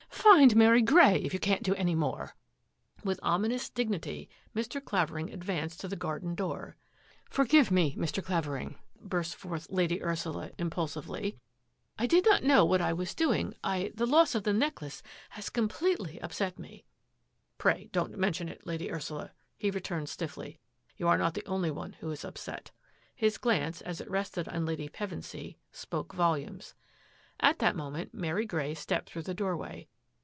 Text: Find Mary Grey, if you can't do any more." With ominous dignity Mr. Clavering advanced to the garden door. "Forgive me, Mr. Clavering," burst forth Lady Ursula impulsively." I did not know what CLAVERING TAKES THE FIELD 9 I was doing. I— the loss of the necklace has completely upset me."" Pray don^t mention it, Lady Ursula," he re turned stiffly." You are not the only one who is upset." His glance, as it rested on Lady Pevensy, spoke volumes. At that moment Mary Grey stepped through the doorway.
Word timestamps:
Find 0.21 0.55
Mary 0.55 0.83
Grey, 0.83 1.15
if 1.23 1.33
you 1.33 1.39
can't 1.39 1.63
do 1.63 1.73
any 1.75 1.95
more." 1.95 2.35
With 3.03 3.19
ominous 3.23 3.71
dignity 3.71 4.29
Mr. 4.55 4.83
Clavering 4.83 5.33
advanced 5.33 5.79
to 5.81 5.87
the 5.87 5.95
garden 5.95 6.35
door. 6.35 6.77
"Forgive 7.29 7.71
me, 7.71 7.95
Mr. 7.95 8.23
Clavering," 8.23 8.77
burst 9.01 9.35
forth 9.35 9.71
Lady 9.71 10.01
Ursula 10.03 10.51
impulsively." 10.59 11.37
I 11.97 12.05
did 12.05 12.23
not 12.25 12.43
know 12.43 12.63
what 12.63 12.81
CLAVERING 12.81 12.97
TAKES 12.99 13.13
THE 13.15 13.23
FIELD 13.23 13.31
9 13.31 13.37
I 13.39 13.39
was 13.39 13.41
doing. 13.41 13.59
I— 13.63 13.91
the 13.95 14.05
loss 14.05 14.35
of 14.35 14.43
the 14.43 14.53
necklace 14.53 15.01
has 15.31 15.49
completely 15.49 16.21
upset 16.21 16.59
me."" 16.59 16.85
Pray 17.57 17.89
don^t 17.91 18.11
mention 18.15 18.47
it, 18.47 18.65
Lady 18.67 18.91
Ursula," 18.91 19.31
he 19.57 19.71
re 19.71 19.81
turned 19.81 20.07
stiffly." 20.07 20.59
You 20.97 21.07
are 21.07 21.17
not 21.17 21.33
the 21.33 21.45
only 21.47 21.71
one 21.71 21.93
who 21.93 22.11
is 22.11 22.23
upset." 22.23 22.69
His 23.15 23.39
glance, 23.39 23.81
as 23.81 23.99
it 23.99 24.09
rested 24.09 24.47
on 24.49 24.67
Lady 24.67 24.87
Pevensy, 24.87 25.57
spoke 25.71 26.13
volumes. 26.13 26.75
At 27.39 27.57
that 27.59 27.75
moment 27.75 28.13
Mary 28.13 28.45
Grey 28.45 28.75
stepped 28.75 29.09
through 29.09 29.23
the 29.23 29.33
doorway. 29.33 29.87